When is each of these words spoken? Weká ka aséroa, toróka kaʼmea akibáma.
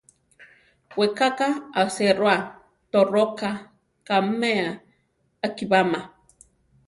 Weká 0.97 1.27
ka 1.37 1.47
aséroa, 1.81 2.37
toróka 2.91 3.49
kaʼmea 4.07 4.67
akibáma. 5.45 5.99